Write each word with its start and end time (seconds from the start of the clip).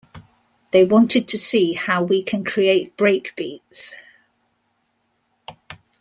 They 0.71 0.83
wanted 0.83 1.27
to 1.27 1.37
see 1.37 1.73
how 1.73 2.01
we 2.01 2.23
can 2.23 2.43
create 2.43 2.97
break 2.97 3.35
beats. 3.35 3.93